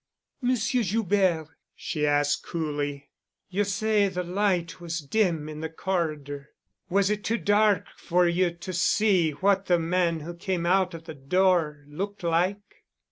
"Monsieur 0.41 0.81
Joubert," 0.81 1.49
she 1.75 2.07
asked 2.07 2.43
coolly, 2.43 3.11
"you 3.51 3.63
say 3.63 4.07
the 4.07 4.23
light 4.23 4.81
was 4.81 4.99
dim 4.99 5.47
in 5.47 5.61
the 5.61 5.69
corridor. 5.69 6.49
Was 6.89 7.11
it 7.11 7.23
too 7.23 7.37
dark 7.37 7.85
for 7.97 8.27
you 8.27 8.49
to 8.49 8.73
see 8.73 9.29
what 9.29 9.67
the 9.67 9.77
man 9.77 10.21
who 10.21 10.33
came 10.33 10.65
out 10.65 10.95
of 10.95 11.03
the 11.03 11.13
door 11.13 11.85
looked 11.87 12.23
like?" 12.23 12.83